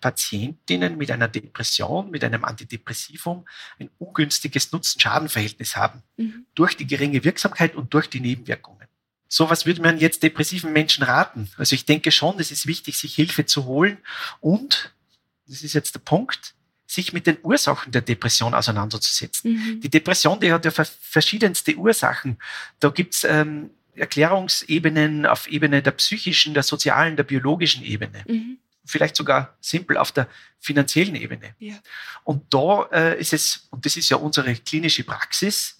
[0.00, 3.46] Patientinnen mit einer Depression, mit einem Antidepressivum
[3.78, 6.02] ein ungünstiges Nutzen-Schaden-Verhältnis haben.
[6.16, 6.46] Mhm.
[6.54, 8.86] Durch die geringe Wirksamkeit und durch die Nebenwirkungen.
[9.28, 11.50] So was würde man jetzt depressiven Menschen raten?
[11.58, 13.98] Also ich denke schon, es ist wichtig, sich Hilfe zu holen
[14.40, 14.94] und,
[15.46, 16.54] das ist jetzt der Punkt,
[16.86, 19.52] sich mit den Ursachen der Depression auseinanderzusetzen.
[19.52, 19.80] Mhm.
[19.82, 22.38] Die Depression, die hat ja verschiedenste Ursachen.
[22.80, 28.24] Da gibt's ähm, Erklärungsebenen auf Ebene der psychischen, der sozialen, der biologischen Ebene.
[28.26, 28.58] Mhm.
[28.84, 31.54] Vielleicht sogar simpel auf der finanziellen Ebene.
[31.58, 31.74] Ja.
[32.24, 35.78] Und da äh, ist es, und das ist ja unsere klinische Praxis,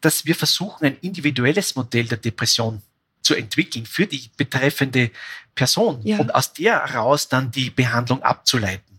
[0.00, 2.82] dass wir versuchen, ein individuelles Modell der Depression
[3.22, 5.10] zu entwickeln für die betreffende
[5.54, 6.18] Person ja.
[6.18, 8.95] und aus der heraus dann die Behandlung abzuleiten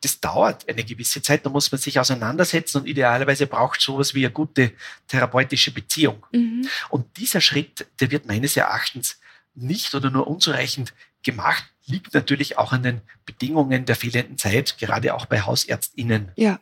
[0.00, 4.24] das dauert eine gewisse Zeit, da muss man sich auseinandersetzen und idealerweise braucht sowas wie
[4.24, 4.72] eine gute
[5.08, 6.24] therapeutische Beziehung.
[6.32, 6.68] Mhm.
[6.88, 9.20] Und dieser Schritt, der wird meines Erachtens
[9.54, 15.14] nicht oder nur unzureichend gemacht, liegt natürlich auch an den Bedingungen der fehlenden Zeit, gerade
[15.14, 16.32] auch bei HausärztInnen.
[16.36, 16.60] Ja.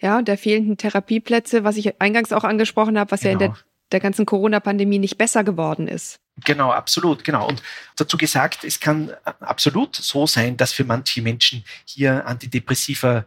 [0.00, 3.30] Ja, und der fehlenden Therapieplätze, was ich eingangs auch angesprochen habe, was genau.
[3.30, 3.60] ja in der, genau.
[3.92, 6.20] der ganzen Corona-Pandemie nicht besser geworden ist.
[6.42, 7.46] Genau, absolut, genau.
[7.46, 7.62] Und
[7.96, 13.24] dazu gesagt, es kann absolut so sein, dass für manche Menschen hier Antidepressiva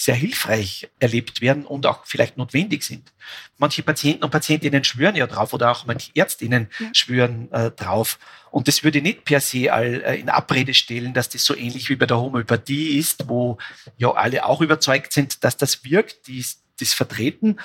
[0.00, 3.12] sehr hilfreich erlebt werden und auch vielleicht notwendig sind.
[3.58, 6.88] Manche Patienten und Patientinnen schwören ja drauf oder auch manche Ärztinnen ja.
[6.94, 8.18] schwören äh, drauf.
[8.50, 11.90] Und das würde nicht per se all, äh, in Abrede stellen, dass das so ähnlich
[11.90, 13.58] wie bei der Homöopathie ist, wo
[13.98, 16.44] ja alle auch überzeugt sind, dass das wirkt, die
[16.78, 17.58] das vertreten.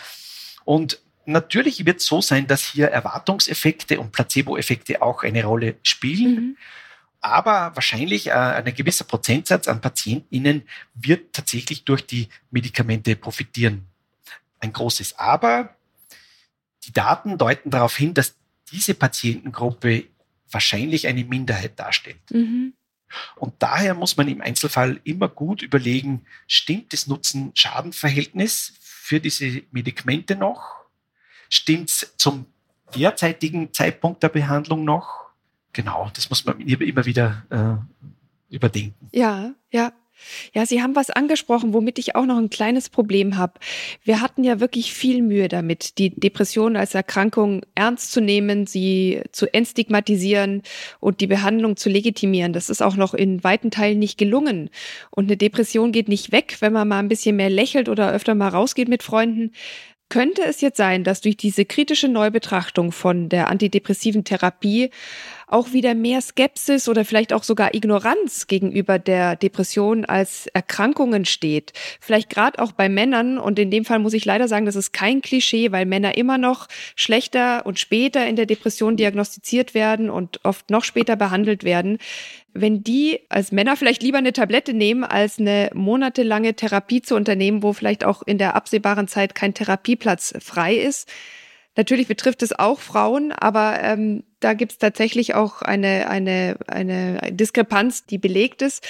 [0.65, 6.35] Und Natürlich wird es so sein, dass hier Erwartungseffekte und Placebo-Effekte auch eine Rolle spielen.
[6.35, 6.57] Mhm.
[7.21, 13.87] Aber wahrscheinlich äh, ein gewisser Prozentsatz an PatientInnen wird tatsächlich durch die Medikamente profitieren.
[14.59, 15.75] Ein großes Aber.
[16.83, 18.35] Die Daten deuten darauf hin, dass
[18.71, 20.05] diese Patientengruppe
[20.51, 22.19] wahrscheinlich eine Minderheit darstellt.
[22.31, 22.73] Mhm.
[23.35, 30.35] Und daher muss man im Einzelfall immer gut überlegen, stimmt das Nutzen-Schaden-Verhältnis für diese Medikamente
[30.35, 30.84] noch?
[31.49, 32.45] Stimmt es zum
[32.95, 35.25] derzeitigen Zeitpunkt der Behandlung noch?
[35.73, 39.09] Genau, das muss man immer wieder äh, überdenken.
[39.11, 39.91] Ja, ja.
[40.53, 43.59] Ja, Sie haben was angesprochen, womit ich auch noch ein kleines Problem habe.
[44.03, 49.21] Wir hatten ja wirklich viel Mühe damit, die Depression als Erkrankung ernst zu nehmen, sie
[49.31, 50.61] zu entstigmatisieren
[50.99, 52.53] und die Behandlung zu legitimieren.
[52.53, 54.69] Das ist auch noch in weiten Teilen nicht gelungen.
[55.09, 58.35] Und eine Depression geht nicht weg, wenn man mal ein bisschen mehr lächelt oder öfter
[58.35, 59.51] mal rausgeht mit Freunden.
[60.09, 64.91] Könnte es jetzt sein, dass durch diese kritische Neubetrachtung von der antidepressiven Therapie
[65.55, 71.71] auch wieder mehr Skepsis oder vielleicht auch sogar Ignoranz gegenüber der Depression als Erkrankung entsteht?
[72.01, 73.37] Vielleicht gerade auch bei Männern.
[73.37, 76.37] Und in dem Fall muss ich leider sagen, das ist kein Klischee, weil Männer immer
[76.37, 81.99] noch schlechter und später in der Depression diagnostiziert werden und oft noch später behandelt werden
[82.57, 87.63] wenn die als Männer vielleicht lieber eine Tablette nehmen, als eine monatelange Therapie zu unternehmen,
[87.63, 91.11] wo vielleicht auch in der absehbaren Zeit kein Therapieplatz frei ist.
[91.75, 97.19] Natürlich betrifft es auch Frauen, aber ähm, da gibt es tatsächlich auch eine, eine, eine
[97.31, 98.85] Diskrepanz, die belegt ist.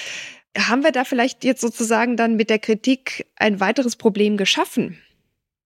[0.56, 4.98] Haben wir da vielleicht jetzt sozusagen dann mit der Kritik ein weiteres Problem geschaffen?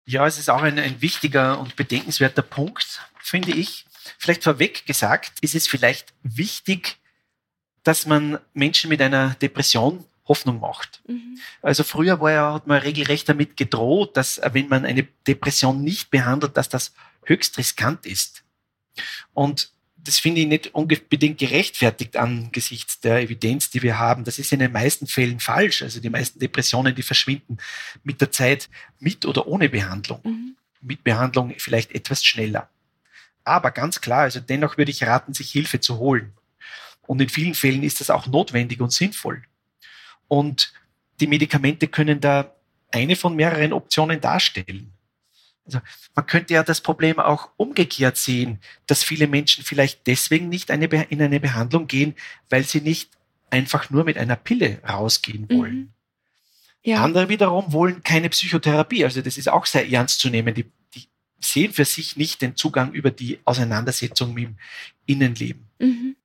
[0.06, 3.84] Ja, es ist auch ein, ein wichtiger und bedenkenswerter Punkt, finde ich.
[4.18, 6.96] Vielleicht vorweg gesagt, ist es vielleicht wichtig,
[7.84, 11.02] dass man Menschen mit einer Depression Hoffnung macht.
[11.08, 11.38] Mhm.
[11.60, 16.10] Also früher war ja, hat man regelrecht damit gedroht, dass wenn man eine Depression nicht
[16.10, 18.42] behandelt, dass das höchst riskant ist.
[19.34, 24.24] Und das finde ich nicht unbedingt gerechtfertigt angesichts der Evidenz, die wir haben.
[24.24, 25.82] Das ist in den meisten Fällen falsch.
[25.82, 27.58] Also die meisten Depressionen, die verschwinden
[28.02, 30.20] mit der Zeit mit oder ohne Behandlung.
[30.24, 30.56] Mhm.
[30.80, 32.70] Mit Behandlung vielleicht etwas schneller.
[33.44, 36.32] Aber ganz klar, also dennoch würde ich raten, sich Hilfe zu holen.
[37.06, 39.42] Und in vielen Fällen ist das auch notwendig und sinnvoll.
[40.28, 40.72] Und
[41.20, 42.54] die Medikamente können da
[42.92, 44.92] eine von mehreren Optionen darstellen.
[45.74, 50.70] Also man könnte ja das Problem auch umgekehrt sehen, dass viele Menschen vielleicht deswegen nicht
[50.70, 52.14] eine in eine Behandlung gehen,
[52.48, 53.10] weil sie nicht
[53.50, 55.58] einfach nur mit einer Pille rausgehen mhm.
[55.58, 55.76] wollen.
[55.76, 55.92] Mhm.
[56.82, 57.04] Ja.
[57.04, 59.04] Andere wiederum wollen keine Psychotherapie.
[59.04, 60.54] Also das ist auch sehr ernst zu nehmen.
[60.54, 64.56] Die, die sehen für sich nicht den Zugang über die Auseinandersetzung mit dem
[65.06, 65.66] Innenleben.
[65.78, 66.16] Mhm.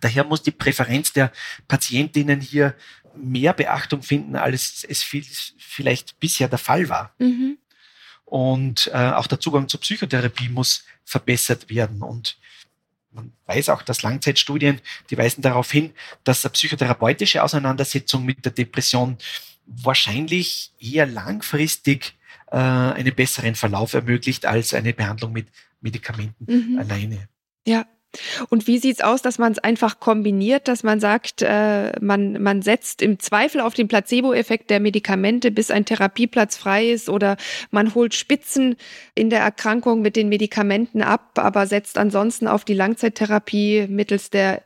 [0.00, 1.30] Daher muss die Präferenz der
[1.68, 2.74] Patientinnen hier
[3.16, 7.14] mehr Beachtung finden, als es vielleicht bisher der Fall war.
[7.18, 7.58] Mhm.
[8.30, 12.00] Und äh, auch der Zugang zur Psychotherapie muss verbessert werden.
[12.00, 12.38] Und
[13.10, 18.52] man weiß auch, dass Langzeitstudien, die weisen darauf hin, dass eine psychotherapeutische Auseinandersetzung mit der
[18.52, 19.18] Depression
[19.66, 22.14] wahrscheinlich eher langfristig
[22.52, 25.48] äh, einen besseren Verlauf ermöglicht als eine Behandlung mit
[25.80, 26.78] Medikamenten mhm.
[26.78, 27.28] alleine.
[27.66, 27.84] Ja,
[28.48, 32.62] und wie sieht's aus, dass man es einfach kombiniert, dass man sagt, äh, man, man
[32.62, 37.36] setzt im Zweifel auf den Placebo-Effekt der Medikamente, bis ein Therapieplatz frei ist, oder
[37.70, 38.76] man holt Spitzen
[39.14, 44.62] in der Erkrankung mit den Medikamenten ab, aber setzt ansonsten auf die Langzeittherapie mittels der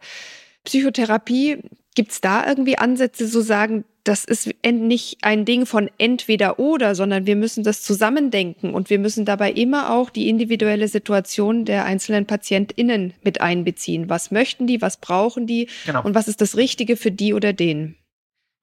[0.64, 1.58] Psychotherapie.
[1.94, 7.26] Gibt's da irgendwie Ansätze, so sagen, das ist nicht ein Ding von entweder oder, sondern
[7.26, 12.26] wir müssen das zusammendenken und wir müssen dabei immer auch die individuelle Situation der einzelnen
[12.26, 14.10] PatientInnen mit einbeziehen.
[14.10, 16.02] Was möchten die, was brauchen die genau.
[16.02, 17.96] und was ist das Richtige für die oder den?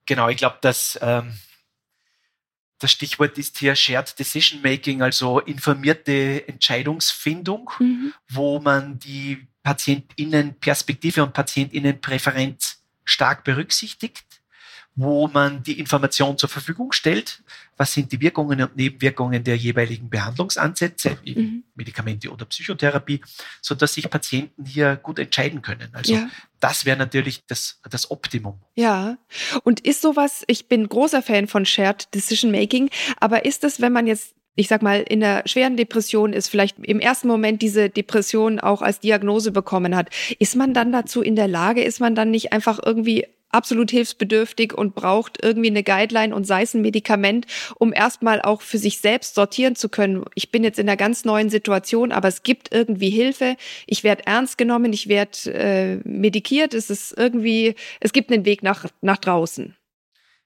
[0.06, 1.34] Genau, ich glaube, dass ähm,
[2.78, 8.14] das Stichwort ist hier Shared Decision Making, also informierte Entscheidungsfindung, mhm.
[8.30, 12.71] wo man die PatientInnen-Perspektive und PatientInnen-Präferenz
[13.12, 14.42] stark berücksichtigt
[14.96, 17.42] wo man die Information zur Verfügung stellt.
[17.78, 21.64] Was sind die Wirkungen und Nebenwirkungen der jeweiligen Behandlungsansätze, mhm.
[21.76, 23.22] Medikamente oder Psychotherapie,
[23.62, 25.90] so dass sich Patienten hier gut entscheiden können.
[25.94, 26.30] Also ja.
[26.60, 28.60] das wäre natürlich das, das Optimum.
[28.76, 29.18] Ja.
[29.64, 33.94] Und ist sowas, ich bin großer Fan von Shared Decision Making, aber ist es, wenn
[33.94, 37.90] man jetzt ich sag mal, in einer schweren Depression ist, vielleicht im ersten Moment diese
[37.90, 40.10] Depression auch als Diagnose bekommen hat,
[40.40, 44.74] ist man dann dazu in der Lage, ist man dann nicht einfach irgendwie absolut hilfsbedürftig
[44.74, 49.00] und braucht irgendwie eine Guideline und sei es ein Medikament, um erstmal auch für sich
[49.00, 50.26] selbst sortieren zu können.
[50.36, 53.58] Ich bin jetzt in einer ganz neuen Situation, aber es gibt irgendwie Hilfe.
[53.88, 56.74] Ich werde ernst genommen, ich werde äh, medikiert.
[56.74, 59.76] Es ist irgendwie, es gibt einen Weg nach, nach draußen.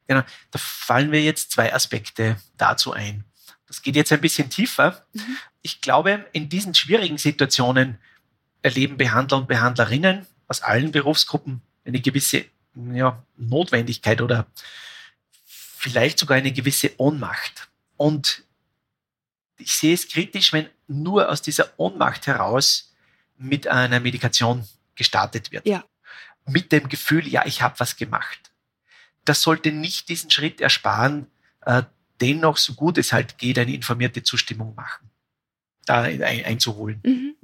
[0.08, 3.24] Genau, da fallen mir jetzt zwei Aspekte dazu ein.
[3.67, 5.06] Das geht jetzt ein bisschen tiefer.
[5.13, 5.38] Mhm.
[5.62, 7.97] Ich glaube, in diesen schwierigen Situationen
[8.62, 14.47] erleben Behandler und Behandlerinnen aus allen Berufsgruppen eine gewisse ja, Notwendigkeit oder
[15.45, 17.69] vielleicht sogar eine gewisse Ohnmacht.
[17.97, 18.43] Und
[19.58, 22.93] ich sehe es kritisch, wenn nur aus dieser Ohnmacht heraus
[23.38, 25.65] mit einer Medikation gestartet wird.
[25.65, 25.84] Ja.
[26.45, 28.51] Mit dem Gefühl, ja, ich habe was gemacht.
[29.25, 31.28] Das sollte nicht diesen Schritt ersparen,
[31.62, 31.84] äh,
[32.21, 35.10] dennoch so gut es halt geht, eine informierte Zustimmung machen,
[35.86, 37.01] da ein, einzuholen.
[37.04, 37.36] Mhm.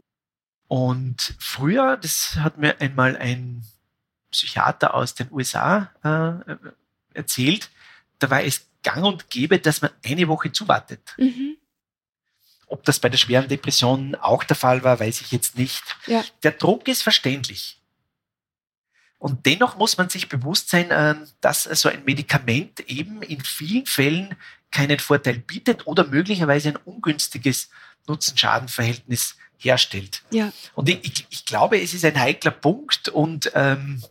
[0.67, 3.63] Und früher, das hat mir einmal ein
[4.31, 6.55] Psychiater aus den USA äh,
[7.13, 7.69] erzählt,
[8.19, 11.15] da war es gang und gäbe, dass man eine Woche zuwartet.
[11.17, 11.57] Mhm.
[12.67, 15.83] Ob das bei der schweren Depression auch der Fall war, weiß ich jetzt nicht.
[16.07, 16.23] Ja.
[16.43, 17.81] Der Druck ist verständlich.
[19.19, 23.85] Und dennoch muss man sich bewusst sein, äh, dass so ein Medikament eben in vielen
[23.85, 24.35] Fällen
[24.71, 27.69] keinen Vorteil bietet oder möglicherweise ein ungünstiges
[28.07, 30.23] Nutzen-Schaden-Verhältnis herstellt.
[30.31, 30.51] Ja.
[30.73, 34.03] Und ich, ich, glaube, es ist ein heikler Punkt und ähm,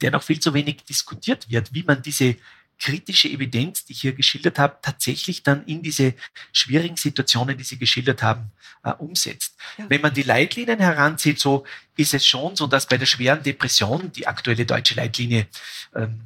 [0.00, 2.36] der noch viel zu wenig diskutiert wird, wie man diese
[2.78, 6.14] kritische Evidenz, die ich hier geschildert habe, tatsächlich dann in diese
[6.52, 8.52] schwierigen Situationen, die Sie geschildert haben,
[8.84, 9.56] äh, umsetzt.
[9.76, 9.86] Ja.
[9.88, 11.64] Wenn man die Leitlinien heranzieht, so
[11.96, 15.48] ist es schon so, dass bei der schweren Depression, die aktuelle deutsche Leitlinie
[15.94, 16.20] ähm,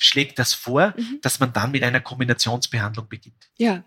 [0.00, 1.20] schlägt das vor, mhm.
[1.22, 3.50] dass man dann mit einer Kombinationsbehandlung beginnt.
[3.58, 3.84] Ja,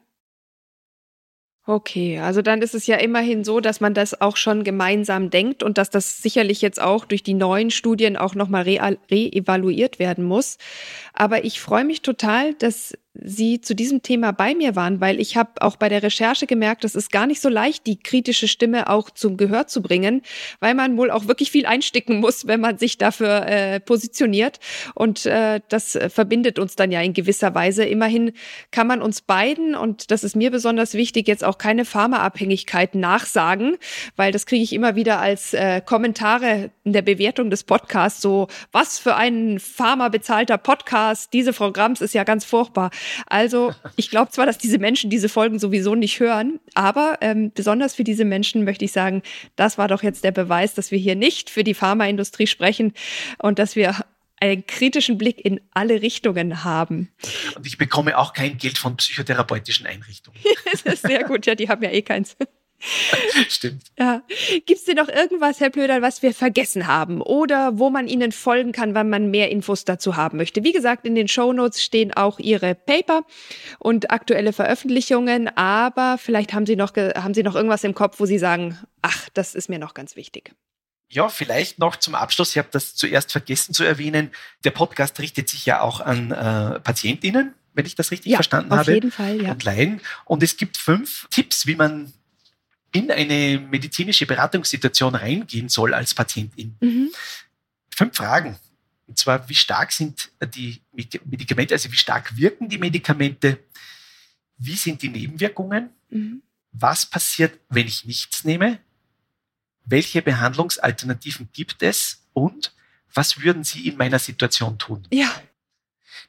[1.65, 5.63] Okay, also dann ist es ja immerhin so, dass man das auch schon gemeinsam denkt
[5.63, 10.57] und dass das sicherlich jetzt auch durch die neuen Studien auch nochmal re-evaluiert werden muss.
[11.13, 15.37] Aber ich freue mich total, dass Sie zu diesem Thema bei mir waren, weil ich
[15.37, 18.89] habe auch bei der Recherche gemerkt, es ist gar nicht so leicht, die kritische Stimme
[18.89, 20.23] auch zum Gehör zu bringen,
[20.59, 24.59] weil man wohl auch wirklich viel einsticken muss, wenn man sich dafür äh, positioniert.
[24.95, 27.85] Und äh, das verbindet uns dann ja in gewisser Weise.
[27.85, 28.31] Immerhin
[28.71, 33.77] kann man uns beiden, und das ist mir besonders wichtig, jetzt auch keine Pharmaabhängigkeit nachsagen,
[34.15, 38.47] weil das kriege ich immer wieder als äh, Kommentare in der Bewertung des Podcasts so,
[38.71, 42.89] was für ein Pharma bezahlter Podcast, diese Frau Grams ist ja ganz furchtbar.
[43.27, 47.95] Also ich glaube zwar, dass diese Menschen diese Folgen sowieso nicht hören, aber ähm, besonders
[47.95, 49.21] für diese Menschen möchte ich sagen,
[49.55, 52.93] das war doch jetzt der Beweis, dass wir hier nicht für die Pharmaindustrie sprechen
[53.39, 53.95] und dass wir
[54.39, 57.09] einen kritischen Blick in alle Richtungen haben.
[57.55, 60.37] Und ich bekomme auch kein Geld von psychotherapeutischen Einrichtungen.
[60.71, 62.35] das ist sehr gut, ja, die haben ja eh keins.
[63.49, 63.83] Stimmt.
[63.97, 64.23] Ja.
[64.65, 68.31] Gibt es denn noch irgendwas, Herr Blöder, was wir vergessen haben oder wo man Ihnen
[68.31, 70.63] folgen kann, wenn man mehr Infos dazu haben möchte?
[70.63, 73.23] Wie gesagt, in den Show Notes stehen auch Ihre Paper
[73.79, 78.25] und aktuelle Veröffentlichungen, aber vielleicht haben Sie noch, haben Sie noch irgendwas im Kopf, wo
[78.25, 80.53] Sie sagen, ach, das ist mir noch ganz wichtig.
[81.09, 82.51] Ja, vielleicht noch zum Abschluss.
[82.51, 84.31] Ich habe das zuerst vergessen zu erwähnen.
[84.63, 88.71] Der Podcast richtet sich ja auch an äh, PatientInnen, wenn ich das richtig ja, verstanden
[88.71, 88.91] auf habe.
[88.91, 89.51] Auf jeden Fall, ja.
[89.51, 90.01] Und Laien.
[90.25, 92.11] Und es gibt fünf Tipps, wie man
[92.93, 96.77] in eine medizinische Beratungssituation reingehen soll als Patientin.
[96.79, 97.11] Mhm.
[97.93, 98.57] Fünf Fragen.
[99.07, 103.59] Und zwar, wie stark sind die Medikamente, also wie stark wirken die Medikamente?
[104.57, 105.89] Wie sind die Nebenwirkungen?
[106.09, 106.41] Mhm.
[106.71, 108.79] Was passiert, wenn ich nichts nehme?
[109.85, 112.23] Welche Behandlungsalternativen gibt es?
[112.33, 112.73] Und
[113.13, 115.05] was würden Sie in meiner Situation tun?
[115.11, 115.29] Ja.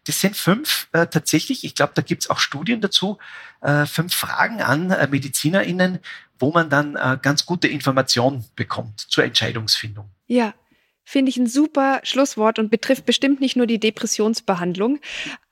[0.04, 3.18] Das sind fünf äh, tatsächlich, ich glaube, da gibt es auch Studien dazu,
[3.62, 6.00] äh, fünf Fragen an äh, MedizinerInnen,
[6.44, 10.10] wo man dann äh, ganz gute Informationen bekommt zur Entscheidungsfindung.
[10.26, 10.52] Ja,
[11.02, 15.00] finde ich ein super Schlusswort und betrifft bestimmt nicht nur die Depressionsbehandlung,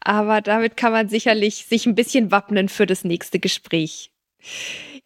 [0.01, 4.12] aber damit kann man sicherlich sich ein bisschen wappnen für das nächste Gespräch.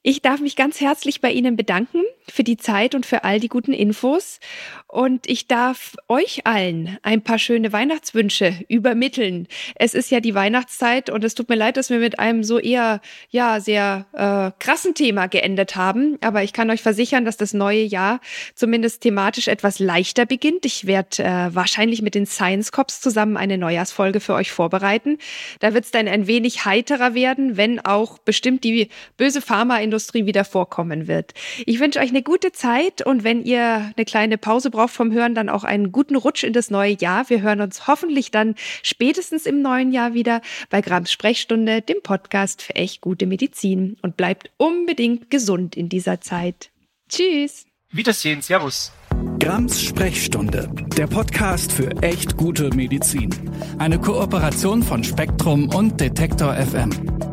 [0.08, 3.48] Ich darf mich ganz herzlich bei Ihnen bedanken für die Zeit und für all die
[3.48, 4.38] guten Infos.
[4.86, 9.48] Und ich darf euch allen ein paar schöne Weihnachtswünsche übermitteln.
[9.74, 12.60] Es ist ja die Weihnachtszeit und es tut mir leid, dass wir mit einem so
[12.60, 16.18] eher, ja, sehr äh, krassen Thema geendet haben.
[16.20, 18.20] Aber ich kann euch versichern, dass das neue Jahr
[18.54, 20.64] zumindest thematisch etwas leichter beginnt.
[20.64, 25.18] Ich werde äh, wahrscheinlich mit den Science Cops zusammen eine Neujahrsfolge für euch vorbereiten.
[25.58, 28.88] Da wird es dann ein wenig heiterer werden, wenn auch bestimmt die
[29.26, 31.34] böse Pharmaindustrie wieder vorkommen wird.
[31.64, 35.34] Ich wünsche euch eine gute Zeit und wenn ihr eine kleine Pause braucht vom Hören,
[35.34, 37.28] dann auch einen guten Rutsch in das neue Jahr.
[37.28, 42.62] Wir hören uns hoffentlich dann spätestens im neuen Jahr wieder bei Grams Sprechstunde, dem Podcast
[42.62, 46.70] für echt gute Medizin und bleibt unbedingt gesund in dieser Zeit.
[47.08, 47.66] Tschüss.
[47.90, 48.42] Wiedersehen.
[48.42, 48.92] Servus.
[49.40, 53.30] Grams Sprechstunde, der Podcast für echt gute Medizin.
[53.78, 57.25] Eine Kooperation von Spektrum und Detektor FM.